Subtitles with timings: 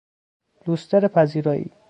[0.67, 1.71] لوستر پذیرایی